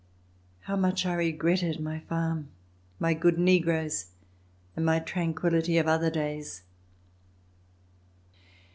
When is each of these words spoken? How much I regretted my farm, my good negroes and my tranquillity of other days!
How 0.61 0.75
much 0.75 1.05
I 1.05 1.13
regretted 1.13 1.79
my 1.79 1.99
farm, 1.99 2.47
my 2.97 3.13
good 3.13 3.37
negroes 3.37 4.07
and 4.75 4.83
my 4.83 4.97
tranquillity 4.97 5.77
of 5.77 5.85
other 5.87 6.09
days! 6.09 6.63